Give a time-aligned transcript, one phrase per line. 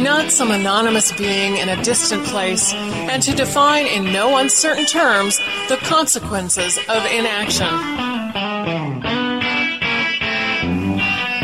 [0.00, 5.38] not some anonymous being in a distant place, and to define in no uncertain terms
[5.68, 7.66] the consequences of inaction.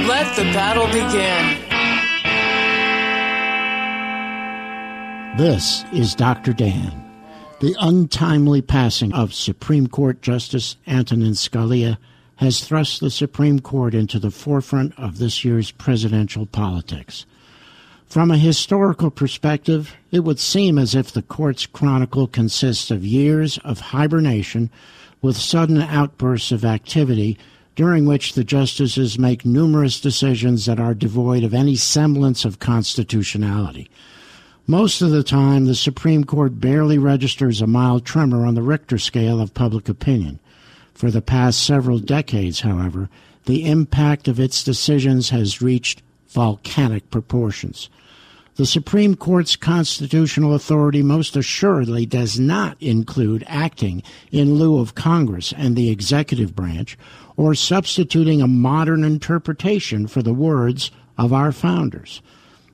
[0.07, 1.63] Let the battle begin.
[5.39, 6.53] This is Dr.
[6.53, 6.99] Dan.
[7.61, 11.97] The untimely passing of Supreme Court Justice Antonin Scalia
[12.37, 17.25] has thrust the Supreme Court into the forefront of this year's presidential politics.
[18.13, 23.57] From a historical perspective, it would seem as if the court's chronicle consists of years
[23.65, 24.69] of hibernation
[25.23, 27.39] with sudden outbursts of activity
[27.75, 33.89] during which the justices make numerous decisions that are devoid of any semblance of constitutionality.
[34.67, 38.99] Most of the time, the Supreme Court barely registers a mild tremor on the Richter
[38.99, 40.39] scale of public opinion.
[40.93, 43.09] For the past several decades, however,
[43.47, 47.89] the impact of its decisions has reached volcanic proportions.
[48.57, 55.55] The Supreme Court's constitutional authority most assuredly does not include acting in lieu of Congress
[55.57, 56.99] and the executive branch
[57.39, 62.21] or substituting a modern interpretation for the words of our founders.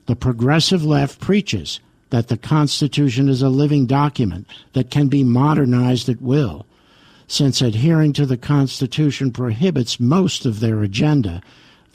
[0.06, 1.78] The progressive left preaches
[2.10, 6.66] that the Constitution is a living document that can be modernized at will.
[7.28, 11.40] Since adhering to the Constitution prohibits most of their agenda,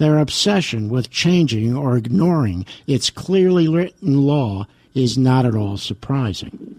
[0.04, 6.76] their obsession with changing or ignoring its clearly written law is not at all surprising.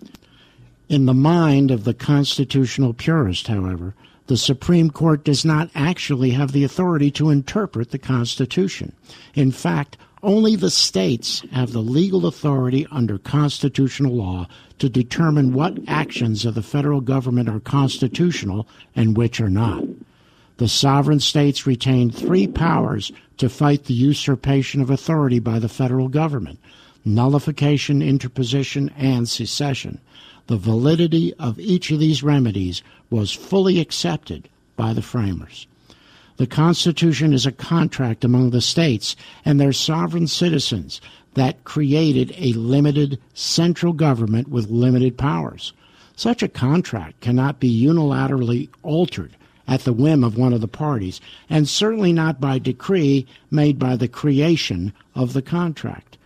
[0.91, 3.95] In the mind of the constitutional purist, however,
[4.27, 8.93] the Supreme Court does not actually have the authority to interpret the Constitution.
[9.35, 14.49] In fact, only the states have the legal authority under constitutional law
[14.79, 19.83] to determine what actions of the federal government are constitutional and which are not
[20.57, 26.09] the sovereign states retained three powers to fight the usurpation of authority by the federal
[26.09, 26.59] government
[27.07, 30.01] nullification, interposition, and secession.
[30.47, 35.67] The validity of each of these remedies was fully accepted by the framers.
[36.37, 41.01] The Constitution is a contract among the states and their sovereign citizens
[41.35, 45.75] that created a limited central government with limited powers.
[46.17, 49.37] Such a contract cannot be unilaterally altered
[49.67, 53.97] at the whim of one of the parties, and certainly not by decree made by
[53.97, 56.19] the creation of the contract.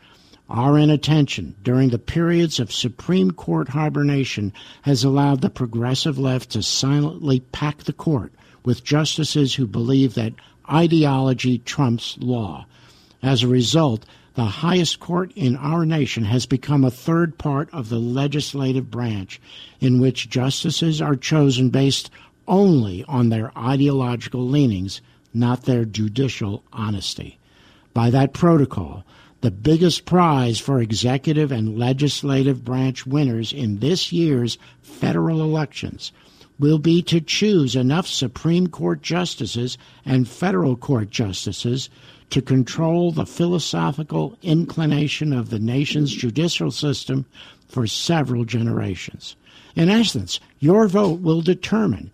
[0.51, 6.63] Our inattention during the periods of Supreme Court hibernation has allowed the progressive left to
[6.63, 8.33] silently pack the court
[8.65, 10.33] with justices who believe that
[10.71, 12.67] ideology trumps law.
[13.23, 17.89] As a result, the highest court in our nation has become a third part of
[17.89, 19.41] the legislative branch
[19.81, 22.11] in which justices are chosen based
[22.49, 25.01] only on their ideological leanings,
[25.33, 27.39] not their judicial honesty.
[27.95, 29.05] By that protocol,
[29.41, 36.11] the biggest prize for executive and legislative branch winners in this year's federal elections
[36.59, 41.89] will be to choose enough Supreme Court justices and federal court justices
[42.31, 47.25] to control the philosophical inclination of the nation's judicial system
[47.69, 49.37] for several generations.
[49.77, 52.11] In essence, your vote will determine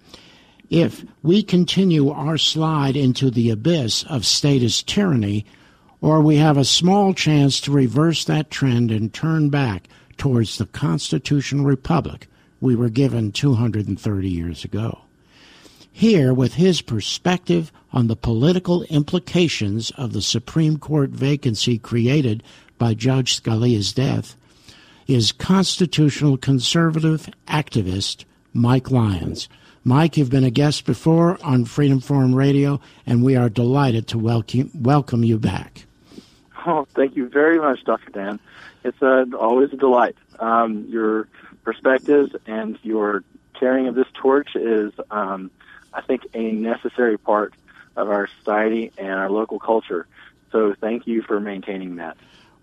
[0.75, 5.47] if we continue our slide into the abyss of statist tyranny,
[6.01, 10.67] or we have a small chance to reverse that trend and turn back towards the
[10.67, 12.27] constitutional republic
[12.61, 15.03] we were given 230 years ago.
[15.93, 22.43] Here, with his perspective on the political implications of the Supreme Court vacancy created
[22.79, 24.35] by Judge Scalia's death,
[25.07, 29.49] is constitutional conservative activist Mike Lyons
[29.87, 34.19] Mike, you've been a guest before on Freedom Forum Radio, and we are delighted to
[34.19, 35.85] welcome, welcome you back.
[36.67, 38.11] Oh, thank you very much, Dr.
[38.11, 38.41] Dan.
[38.83, 40.17] It's uh, always a delight.
[40.39, 41.29] Um, your
[41.65, 43.25] perspectives and your
[43.61, 45.51] carrying of this torch is, um,
[45.93, 47.53] I think, a necessary part
[47.95, 50.07] of our society and our local culture.
[50.51, 52.17] So thank you for maintaining that.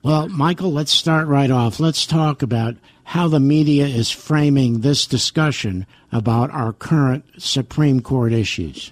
[0.03, 1.79] Well, Michael, let's start right off.
[1.79, 8.33] Let's talk about how the media is framing this discussion about our current Supreme Court
[8.33, 8.91] issues.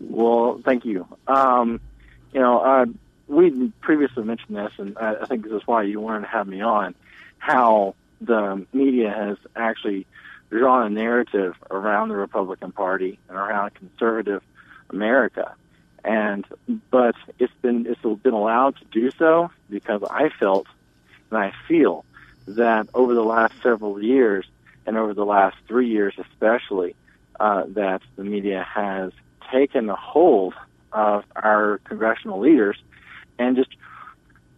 [0.00, 1.06] Well, thank you.
[1.26, 1.80] Um,
[2.32, 2.86] you know, uh,
[3.26, 6.48] we previously mentioned this, and I, I think this is why you wanted to have
[6.48, 6.94] me on,
[7.38, 10.06] how the media has actually
[10.48, 14.42] drawn a narrative around the Republican Party and around conservative
[14.88, 15.54] America.
[16.04, 16.46] And
[16.90, 20.66] but it's been it's been allowed to do so because I felt
[21.30, 22.04] and I feel
[22.46, 24.46] that over the last several years
[24.86, 26.94] and over the last three years especially,
[27.40, 29.12] uh, that the media has
[29.52, 30.54] taken a hold
[30.92, 32.78] of our congressional leaders
[33.38, 33.70] and just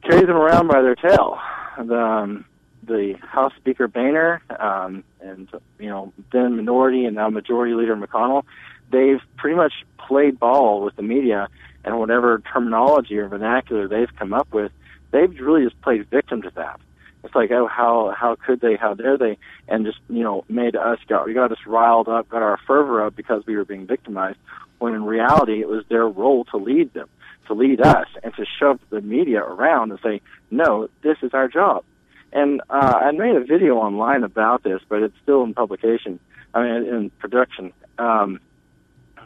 [0.03, 1.39] carries them around by their tail.
[1.79, 2.45] The, um,
[2.83, 5.49] the House Speaker Boehner um, and
[5.79, 8.45] you know then minority and now Majority Leader McConnell,
[8.91, 11.49] they've pretty much played ball with the media
[11.85, 14.73] and whatever terminology or vernacular they've come up with,
[15.13, 16.81] they've really just played victim to that.
[17.23, 18.77] It's like, oh, how how could they?
[18.77, 19.37] How dare they?
[19.69, 23.05] And just you know, made us got we got us riled up, got our fervor
[23.05, 24.39] up because we were being victimized.
[24.79, 27.09] When in reality, it was their role to lead them,
[27.49, 31.49] to lead us, and to shove the media around and say, no, this is our
[31.49, 31.85] job.
[32.33, 36.19] And uh, I made a video online about this, but it's still in publication.
[36.55, 37.75] I mean, in production.
[37.99, 38.41] Um,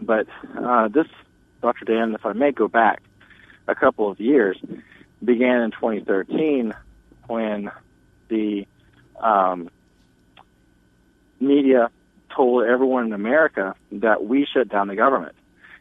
[0.01, 0.27] but
[0.57, 1.07] uh, this,
[1.63, 1.85] Dr.
[1.85, 3.03] Dan, if I may go back
[3.69, 4.59] a couple of years,
[5.25, 6.75] began in 2013
[7.27, 7.71] when
[8.29, 8.67] the
[9.21, 9.71] um,
[11.41, 11.91] media
[12.35, 15.35] told everyone in America that we shut down the government.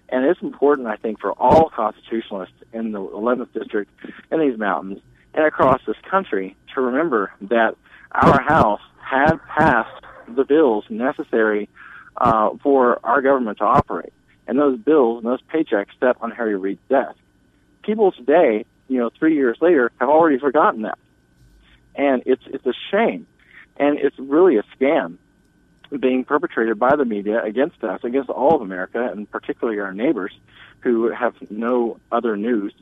[0.10, 3.92] And it's important, I think, for all constitutionalists in the 11th district
[4.32, 5.02] in these mountains
[5.34, 7.76] and across this country to remember that
[8.12, 11.68] our House had passed the bills necessary
[12.18, 14.14] uh, for our government to operate.
[14.48, 17.18] And those bills and those paychecks sat on Harry Reid's desk.
[17.84, 20.98] People today, you know, three years later, have already forgotten that
[21.96, 23.28] and it's it's a shame,
[23.78, 25.18] and it's really a scam
[26.00, 30.32] being perpetrated by the media against us, against all of America, and particularly our neighbors
[30.80, 32.74] who have no other news.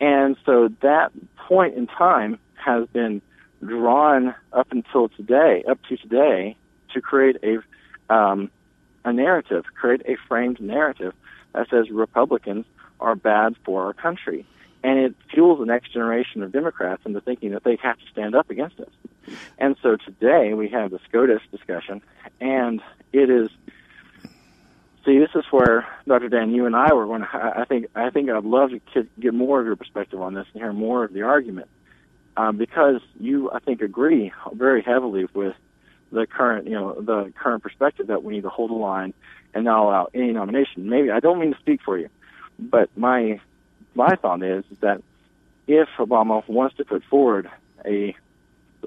[0.00, 1.12] And so that
[1.48, 3.22] point in time has been
[3.64, 6.56] drawn up until today, up to today,
[6.92, 7.58] to create a
[8.10, 8.50] um,
[9.04, 11.14] a narrative, create a framed narrative
[11.52, 12.66] that says Republicans
[13.00, 14.46] are bad for our country
[14.86, 18.36] and it fuels the next generation of Democrats into thinking that they have to stand
[18.36, 18.88] up against us.
[19.58, 22.02] And so today we have the SCOTUS discussion,
[22.40, 22.80] and
[23.12, 23.50] it is.
[25.04, 26.28] See, this is where Dr.
[26.28, 27.28] Dan, you and I were going to.
[27.32, 30.62] I think I think I'd love to get more of your perspective on this and
[30.62, 31.68] hear more of the argument,
[32.36, 35.56] um, because you I think agree very heavily with
[36.12, 39.12] the current you know the current perspective that we need to hold a line
[39.54, 40.88] and not allow any nomination.
[40.88, 42.08] Maybe I don't mean to speak for you,
[42.58, 43.40] but my
[43.96, 45.02] my thought is, that
[45.66, 47.50] if Obama wants to put forward
[47.84, 48.14] a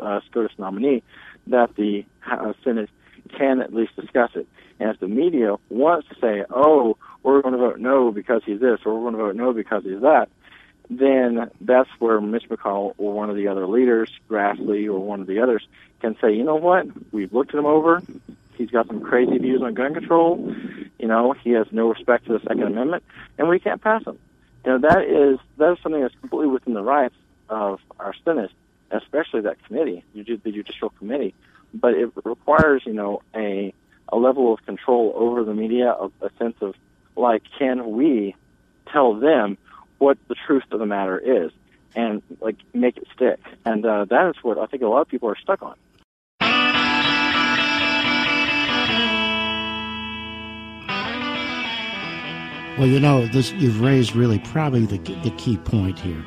[0.01, 1.03] uh, SCOTUS nominee,
[1.47, 2.89] that the uh, Senate
[3.37, 4.47] can at least discuss it.
[4.79, 8.61] And if the media wants to say, oh, we're going to vote no because he's
[8.61, 10.29] this, or we're going to vote no because he's that,
[10.89, 15.27] then that's where Mitch McConnell or one of the other leaders, Grassley or one of
[15.27, 15.67] the others,
[16.01, 18.01] can say, you know what, we've looked at him over.
[18.55, 20.53] He's got some crazy views on gun control.
[20.97, 23.03] You know, he has no respect for the Second Amendment,
[23.37, 24.19] and we can't pass him
[24.65, 27.15] you know that is that is something that's completely within the rights
[27.49, 28.51] of our Senate,
[28.91, 31.33] especially that committee, the Judicial Committee.
[31.73, 33.73] But it requires you know a
[34.09, 36.75] a level of control over the media, a, a sense of
[37.15, 38.35] like, can we
[38.91, 39.57] tell them
[39.99, 41.51] what the truth of the matter is,
[41.95, 43.39] and like make it stick?
[43.65, 45.75] And uh, that is what I think a lot of people are stuck on.
[52.77, 56.23] Well, you know, this you've raised really probably the the key point here.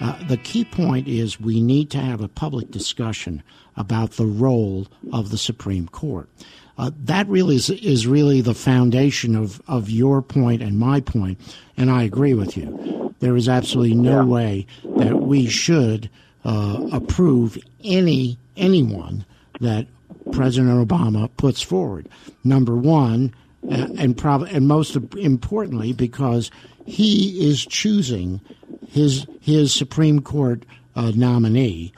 [0.00, 3.42] Uh, the key point is we need to have a public discussion
[3.76, 6.28] about the role of the Supreme Court.
[6.76, 11.40] Uh, that really is, is really the foundation of, of your point and my point,
[11.76, 13.07] and I agree with you.
[13.20, 14.24] There is absolutely no yeah.
[14.24, 16.08] way that we should
[16.44, 19.24] uh, approve any anyone
[19.60, 19.86] that
[20.32, 22.08] President Obama puts forward.
[22.44, 23.34] Number one,
[23.68, 26.50] and prob- and most importantly, because
[26.86, 28.40] he is choosing
[28.88, 30.64] his his Supreme Court
[30.96, 31.92] uh, nominee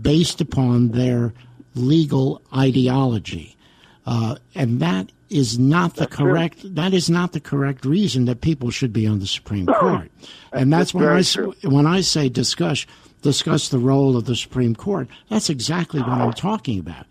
[0.00, 1.32] based upon their
[1.74, 3.56] legal ideology,
[4.06, 6.60] uh, and that is not the that's correct.
[6.60, 6.70] True.
[6.70, 10.10] That is not the correct reason that people should be on the Supreme Court,
[10.52, 11.54] and that's, that's when I true.
[11.64, 12.86] when I say discuss
[13.20, 15.08] discuss the role of the Supreme Court.
[15.28, 16.32] That's exactly what I'm oh.
[16.32, 17.06] talking about.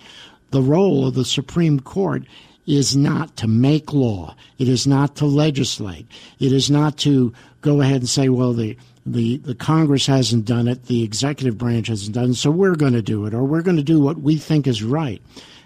[0.52, 2.24] The role of the Supreme Court
[2.66, 4.36] is not to make law.
[4.58, 6.08] It is not to legislate.
[6.40, 10.70] It is not to go ahead and say, well, the the the Congress hasn't done
[10.70, 13.62] it, the executive branch hasn't done it, so we're going to do it, or we're
[13.62, 15.22] going to do what we think is right.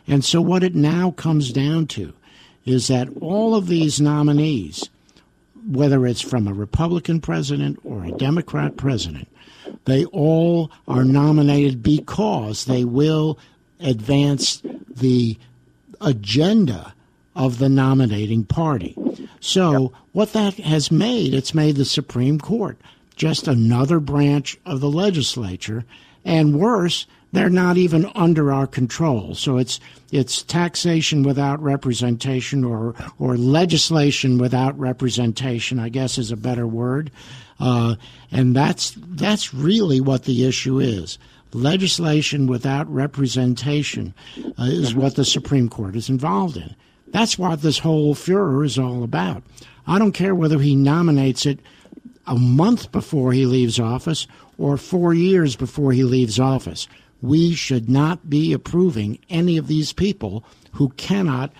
[0.07, 2.13] And so what it now comes down to
[2.69, 4.89] is that all of these nominees,
[5.67, 9.27] whether it's from a Republican president or a Democrat president,
[9.85, 13.37] they all are nominated because they will
[13.79, 15.37] advance the
[16.01, 16.93] agenda
[17.35, 18.95] of the nominating party.
[19.39, 22.77] So, what that has made, it's made the Supreme Court
[23.17, 25.83] just another branch of the legislature,
[26.23, 29.35] and worse, they're not even under our control.
[29.35, 29.79] So it's
[30.11, 35.79] it's taxation without representation, or or legislation without representation.
[35.79, 37.11] I guess is a better word,
[37.59, 37.95] uh,
[38.31, 41.17] and that's that's really what the issue is.
[41.53, 46.75] Legislation without representation uh, is what the Supreme Court is involved in.
[47.07, 49.43] That's what this whole furor is all about.
[49.85, 51.59] I don't care whether he nominates it
[52.25, 56.87] a month before he leaves office or four years before he leaves office.
[57.21, 60.43] We should not be approving any of these people
[60.73, 61.51] who cannot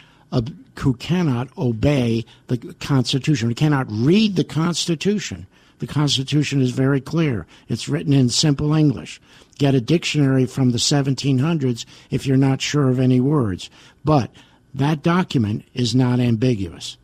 [0.79, 5.47] who cannot obey the Constitution, who cannot read the Constitution.
[5.79, 7.45] The Constitution is very clear.
[7.67, 9.21] It's written in simple English.
[9.57, 13.69] Get a dictionary from the 1700s if you're not sure of any words.
[14.05, 14.31] But
[14.73, 16.97] that document is not ambiguous.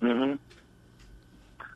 [0.00, 0.36] Mm-hmm.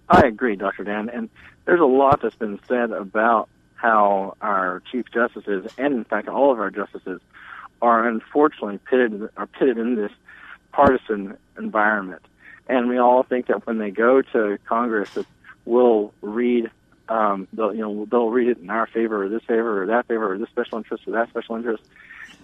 [0.09, 0.85] I agree, Dr.
[0.85, 1.09] Dan.
[1.11, 1.29] And
[1.65, 3.49] there's a lot that's been said about
[3.87, 7.21] how our chief justices, and in fact all of our justices,
[7.81, 10.12] are unfortunately pitted are pitted in this
[10.73, 12.23] partisan environment.
[12.69, 15.26] And we all think that when they go to Congress, that
[15.64, 16.71] we'll read,
[17.09, 20.09] um, they'll, you know, they'll read it in our favor or this favor or that
[20.09, 21.85] favor or this special interest or that special interest.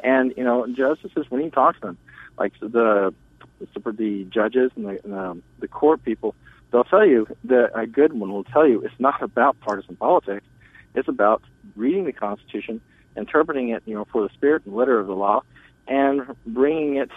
[0.04, 1.98] And you know, justices, when you talk to them,
[2.38, 3.12] like the
[3.58, 6.34] the judges and the um, the court people,
[6.70, 10.46] they'll tell you that a good one will tell you it's not about partisan politics.
[10.94, 11.42] It's about
[11.76, 12.80] reading the Constitution,
[13.16, 15.42] interpreting it, you know, for the spirit and letter of the law,
[15.86, 17.10] and bringing it,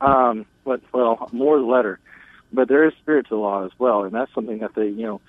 [0.00, 1.98] um, what, well, more letter,
[2.52, 5.04] but there is spirit to the law as well, and that's something that the, you
[5.04, 5.20] know,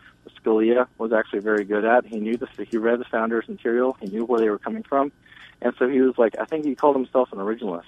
[0.42, 2.06] Scalia was actually very good at.
[2.06, 2.50] He knew this.
[2.70, 3.98] He read the founders' material.
[4.00, 5.12] He knew where they were coming from,
[5.62, 7.84] and so he was like, I think he called himself an originalist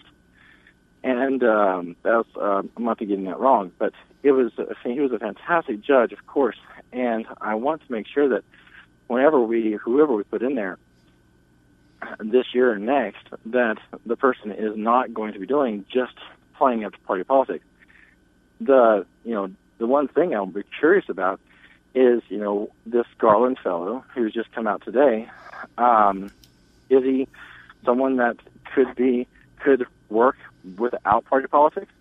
[1.03, 3.93] and um, that's uh, I'm not getting that wrong, but
[4.23, 6.57] it was a, he was a fantastic judge, of course,
[6.91, 8.43] and I want to make sure that
[9.11, 10.77] whenever we whoever we put in there
[12.19, 16.13] this year and next, that the person is not going to be doing just
[16.55, 17.65] playing up to party politics.
[18.61, 21.41] The you know the one thing I'll be curious about
[21.93, 25.29] is you know this Garland fellow who's just come out today.
[25.77, 26.31] Um,
[26.89, 27.27] is he
[27.83, 28.37] someone that
[28.73, 29.27] could be
[29.59, 30.37] could work
[30.77, 31.91] without party politics?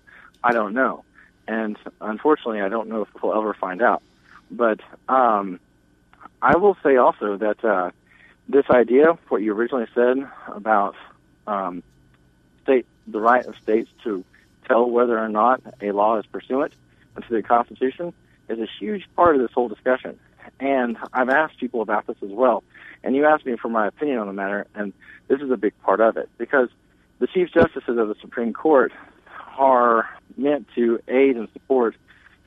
[0.44, 1.04] I don't know.
[1.48, 4.02] And unfortunately, I don't know if we'll ever find out.
[4.50, 5.58] But um,
[6.42, 7.90] I will say also that uh,
[8.48, 10.16] this idea, what you originally said
[10.48, 10.96] about
[11.46, 11.82] um,
[12.62, 14.24] state, the right of states to
[14.66, 16.72] tell whether or not a law is pursuant
[17.16, 18.12] to the Constitution,
[18.48, 20.18] is a huge part of this whole discussion.
[20.58, 22.64] And I've asked people about this as well.
[23.02, 24.92] And you asked me for my opinion on the matter, and
[25.28, 26.68] this is a big part of it because
[27.18, 28.92] the Chief Justices of the Supreme Court
[29.58, 31.94] are meant to aid and support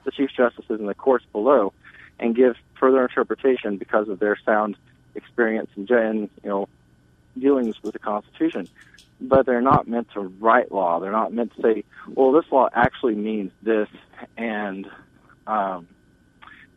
[0.04, 1.74] the Chief Justices in the courts below
[2.20, 4.78] and give further interpretation because of their sound
[5.16, 6.68] experience and, you know
[7.38, 8.68] dealings with the Constitution.
[9.20, 11.00] But they're not meant to write law.
[11.00, 13.88] They're not meant to say, well, this law actually means this,
[14.38, 14.88] and
[15.48, 15.88] um,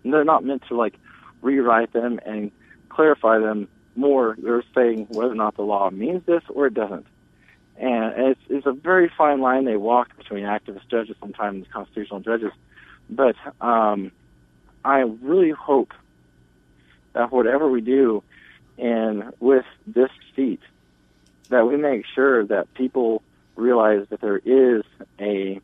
[0.04, 0.94] they're not meant to like
[1.42, 2.50] rewrite them and
[2.88, 4.36] clarify them more.
[4.38, 7.06] They're saying whether or not the law means this or it doesn't.
[7.78, 12.52] And it's, it's a very fine line they walk between activist judges sometimes constitutional judges.
[13.10, 14.12] But um,
[14.86, 15.92] I really hope
[17.12, 18.22] that whatever we do
[18.78, 20.60] and with this seat,
[21.48, 23.22] that we make sure that people
[23.56, 24.84] realize that there is
[25.18, 25.60] a,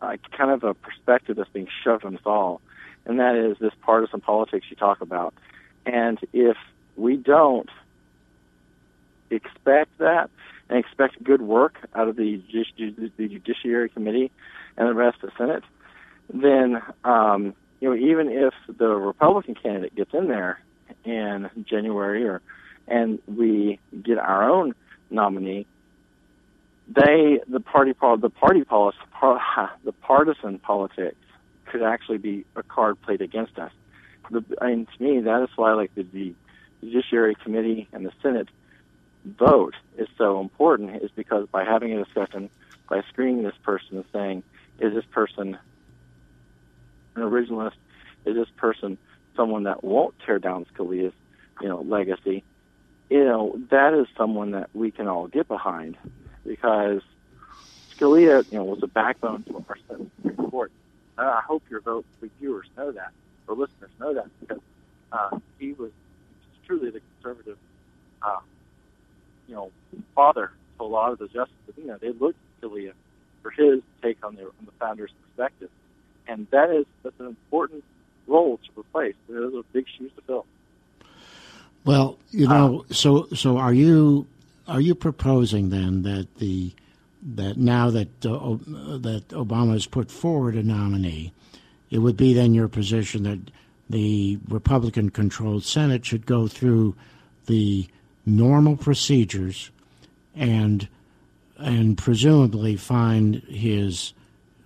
[0.00, 2.62] a kind of a perspective that's being shoved on us all,
[3.04, 5.34] and that is this partisan politics you talk about.
[5.84, 6.56] And if
[6.96, 7.68] we don't
[9.30, 10.30] expect that
[10.70, 12.42] and expect good work out of the,
[13.18, 14.30] the Judiciary Committee
[14.78, 15.64] and the rest of the Senate,
[16.32, 20.60] then um, you know even if the Republican candidate gets in there
[21.04, 22.40] in January or
[22.86, 24.74] and we get our own
[25.10, 25.66] nominee,
[26.88, 28.98] they the party the party policy
[29.84, 31.16] the partisan politics
[31.66, 33.72] could actually be a card played against us.
[34.30, 36.34] The, mean, to me, that is why like the, the
[36.82, 38.48] Judiciary Committee and the Senate
[39.24, 42.48] vote is so important is because by having a discussion,
[42.88, 44.42] by screening this person and saying,
[44.80, 45.58] is this person
[47.20, 47.74] an originalist?
[48.24, 48.98] Is this person
[49.36, 51.14] someone that won't tear down Scalia's,
[51.60, 52.44] you know, legacy,
[53.08, 55.96] you know, that is someone that we can all get behind
[56.46, 57.00] because
[57.98, 60.70] Scalia, you know, was a backbone to our Supreme Court.
[61.16, 62.04] Uh, I hope your vote
[62.38, 63.12] viewers know that,
[63.46, 64.60] or listeners know that, because
[65.12, 65.90] uh, he was
[66.66, 67.58] truly the conservative,
[68.22, 68.38] uh,
[69.48, 69.70] you know,
[70.14, 71.74] father to a lot of the justices.
[71.76, 72.92] You know, they looked to Scalia
[73.42, 75.70] for his take on the, on the founder's perspective,
[76.28, 77.82] and that is that's an important
[78.26, 79.14] role to replace.
[79.28, 80.46] Those are big shoes to fill.
[81.84, 84.26] Well, you know, uh, so so are you
[84.66, 86.72] are you proposing then that the
[87.34, 88.56] that now that uh,
[88.98, 91.32] that Obama has put forward a nominee,
[91.90, 93.38] it would be then your position that
[93.90, 96.94] the Republican-controlled Senate should go through
[97.46, 97.88] the
[98.26, 99.70] normal procedures
[100.36, 100.86] and
[101.56, 104.12] and presumably find his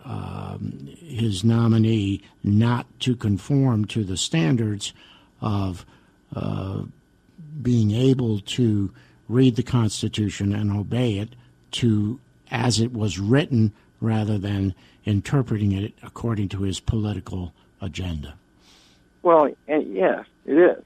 [0.04, 4.92] um, his nominee not to conform to the standards
[5.40, 5.85] of
[6.35, 6.82] uh,
[7.61, 8.92] being able to
[9.28, 11.30] read the Constitution and obey it
[11.73, 12.18] to
[12.50, 18.35] as it was written rather than interpreting it according to his political agenda.
[19.23, 20.85] Well, yes, it is.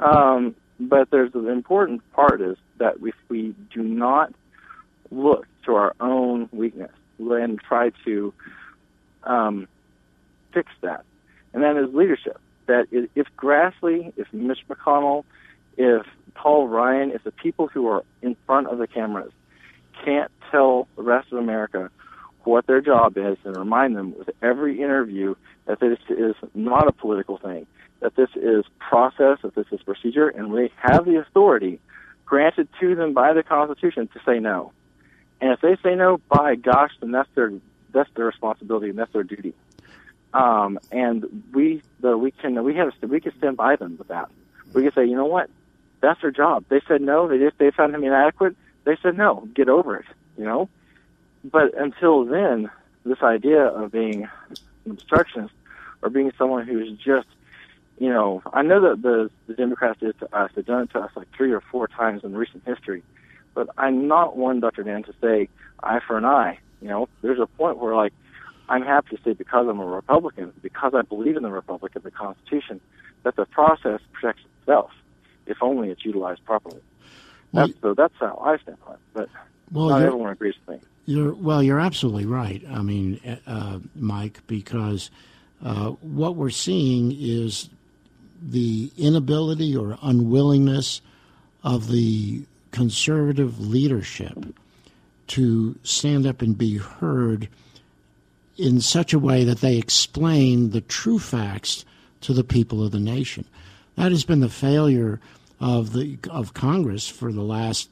[0.00, 4.32] Um, but there's an important part is that if we do not
[5.10, 8.32] look to our own weakness and try to
[9.24, 9.68] um,
[10.52, 11.04] fix that,
[11.52, 12.38] and that is leadership.
[12.66, 15.24] That if Grassley, if Mitch McConnell,
[15.76, 19.32] if Paul Ryan, if the people who are in front of the cameras
[20.04, 21.90] can't tell the rest of America
[22.44, 25.34] what their job is and remind them with every interview
[25.66, 27.66] that this is not a political thing,
[28.00, 31.80] that this is process, that this is procedure, and they have the authority
[32.26, 34.72] granted to them by the Constitution to say no.
[35.40, 37.52] And if they say no, by gosh, then that's their
[37.92, 39.54] that's their responsibility and that's their duty.
[40.32, 44.30] Um, and we the we can we have we can stand by them with that.
[44.72, 45.48] We can say, you know what,
[46.00, 46.64] that's their job.
[46.68, 47.28] They said no.
[47.28, 48.56] They they found him inadequate.
[48.84, 49.48] They said no.
[49.54, 50.06] Get over it.
[50.36, 50.68] You know.
[51.44, 52.70] But until then,
[53.04, 54.28] this idea of being
[54.84, 55.54] an obstructionist
[56.02, 57.28] or being someone who's just,
[57.98, 60.50] you know, I know that the the Democrats did to us.
[60.54, 63.02] They've done it to us like three or four times in recent history.
[63.54, 64.82] But I'm not one, Dr.
[64.82, 65.48] Dan, to say
[65.82, 66.58] eye for an eye.
[66.82, 68.12] You know, there's a point where like
[68.68, 72.04] I'm happy to say because I'm a Republican, because I believe in the Republic and
[72.04, 72.80] the Constitution,
[73.22, 74.90] that the process protects itself
[75.46, 76.80] if only it's utilized properly.
[77.52, 79.00] Well, that's, so that's how I stand on it.
[79.12, 79.28] But
[79.70, 80.88] well, not everyone agrees with me.
[81.06, 82.62] You're, well, you're absolutely right.
[82.70, 85.10] I mean, uh, Mike, because
[85.62, 87.68] uh, what we're seeing is
[88.42, 91.02] the inability or unwillingness
[91.62, 94.36] of the conservative leadership
[95.28, 97.48] to stand up and be heard
[98.58, 101.84] in such a way that they explain the true facts
[102.20, 103.44] to the people of the nation.
[103.94, 105.20] That has been the failure
[105.60, 107.90] of the of Congress for the last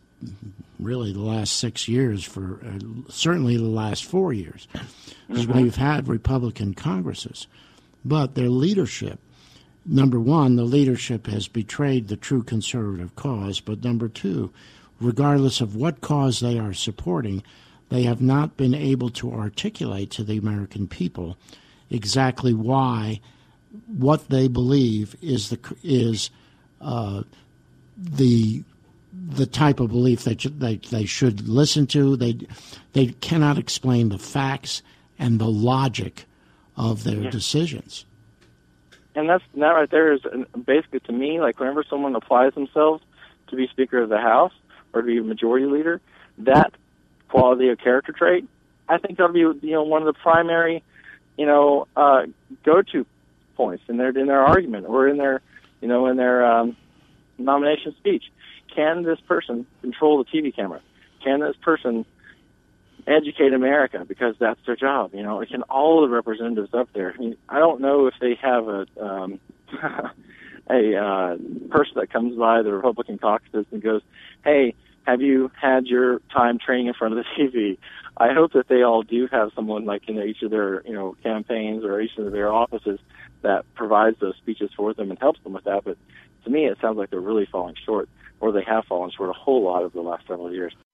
[0.80, 4.66] really the last six years for uh, certainly the last four years
[5.30, 5.52] mm-hmm.
[5.52, 7.46] we've had Republican Congresses,
[8.04, 9.20] but their leadership.
[9.84, 13.60] Number one, the leadership has betrayed the true conservative cause.
[13.60, 14.52] But number two,
[15.00, 17.42] regardless of what cause they are supporting,
[17.88, 21.36] they have not been able to articulate to the American people
[21.90, 23.20] exactly why
[23.86, 26.30] what they believe is the is
[26.80, 27.22] uh,
[27.96, 28.62] the
[29.14, 32.16] the type of belief that they they should listen to.
[32.16, 32.38] They
[32.92, 34.82] they cannot explain the facts
[35.18, 36.24] and the logic
[36.76, 37.30] of their yeah.
[37.30, 38.04] decisions.
[39.14, 40.20] And that's that right there is
[40.66, 43.02] basically to me like whenever someone applies themselves
[43.48, 44.52] to be Speaker of the House
[44.92, 46.00] or to be Majority Leader,
[46.38, 46.72] that
[47.28, 48.48] quality of character trait,
[48.88, 50.82] I think that'll be you know one of the primary
[51.36, 52.22] you know uh,
[52.64, 53.06] go to
[53.56, 55.42] points in their in their argument or in their
[55.80, 56.76] you know in their um,
[57.38, 58.24] nomination speech.
[58.74, 60.80] Can this person control the TV camera?
[61.22, 62.06] Can this person
[63.06, 65.14] educate America because that's their job?
[65.14, 67.12] You know, can all the representatives up there?
[67.14, 69.40] I mean, I don't know if they have a um,
[70.70, 71.36] a uh,
[71.70, 74.02] person that comes by the Republican caucus and goes,
[74.44, 74.74] "Hey,
[75.06, 77.78] have you had your time training in front of the TV?"
[78.16, 81.16] I hope that they all do have someone like in each of their you know
[81.22, 83.00] campaigns or each of their offices
[83.42, 85.84] that provides those speeches for them and helps them with that.
[85.84, 85.96] But
[86.44, 88.08] to me, it sounds like they're really falling short,
[88.40, 90.74] or they have fallen short a whole lot over the last several years.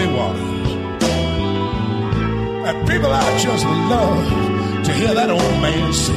[0.00, 0.68] Muddy waters.
[2.68, 6.16] And people, I just love to hear that old man sing.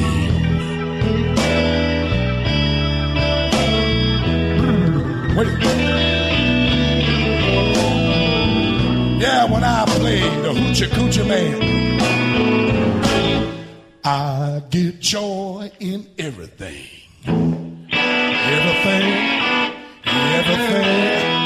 [4.58, 5.48] Hmm, wait.
[9.20, 11.54] Yeah, when I play the hoochie coochie man,
[14.04, 16.86] I get joy in everything.
[18.46, 19.08] Everything,
[20.04, 21.23] everything,